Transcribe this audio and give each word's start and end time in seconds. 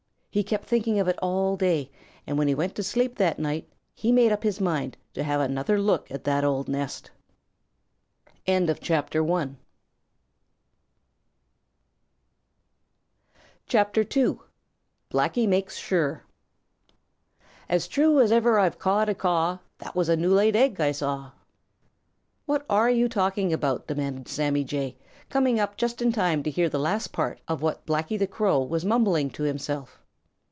He 0.33 0.43
kept 0.45 0.63
thinking 0.65 0.97
of 0.97 1.09
it 1.09 1.19
all 1.21 1.57
day, 1.57 1.91
and 2.25 2.37
when 2.37 2.47
he 2.47 2.55
went 2.55 2.73
to 2.75 2.83
sleep 2.83 3.17
that 3.17 3.37
night 3.37 3.67
he 3.93 4.13
made 4.13 4.31
up 4.31 4.43
his 4.43 4.61
mind 4.61 4.95
to 5.13 5.25
have 5.25 5.41
another 5.41 5.77
look 5.77 6.09
at 6.09 6.23
that 6.23 6.45
old 6.45 6.69
nest. 6.69 7.11
CHAPTER 8.47 9.17
II: 14.01 14.39
Blacky 15.11 15.47
Makes 15.49 15.75
Sure 15.75 16.23
"As 17.67 17.89
true 17.89 18.21
as 18.21 18.31
ever 18.31 18.57
I've 18.57 18.79
cawed 18.79 19.09
a 19.09 19.13
caw 19.13 19.57
That 19.79 19.95
was 19.97 20.07
a 20.07 20.15
new 20.15 20.33
laid 20.33 20.55
egg 20.55 20.79
I 20.79 20.93
saw." 20.93 21.31
"What 22.45 22.65
are 22.69 22.89
you 22.89 23.09
talking 23.09 23.51
about?" 23.51 23.85
demanded 23.85 24.29
Sammy 24.29 24.63
Jay, 24.63 24.95
coming 25.27 25.59
up 25.59 25.75
just 25.75 26.01
in 26.01 26.13
time 26.13 26.41
to 26.43 26.49
hear 26.49 26.69
the 26.69 26.79
last 26.79 27.11
part 27.11 27.41
of 27.49 27.61
what 27.61 27.85
Blacky 27.85 28.17
the 28.17 28.27
Crow 28.27 28.63
was 28.63 28.85
mumbling 28.85 29.29
to 29.31 29.43
himself. 29.43 29.97